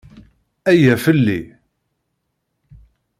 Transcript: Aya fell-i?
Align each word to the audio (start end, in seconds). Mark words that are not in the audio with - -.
Aya 0.69 0.95
fell-i? 1.03 1.41